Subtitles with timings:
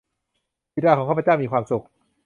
[0.73, 1.85] บิดาของข้าพเจ้ามีความสุข